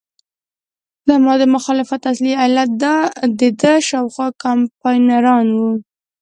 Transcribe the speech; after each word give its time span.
زما 1.07 1.33
د 1.41 1.43
مخالفت 1.55 2.01
اصلي 2.11 2.33
علت 2.43 2.69
دده 3.41 3.73
شاوخوا 3.89 4.27
کمپاینران 4.43 5.45
وو. 5.59 5.71